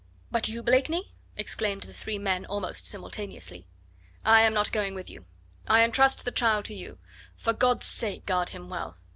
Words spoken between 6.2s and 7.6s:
the child to you. For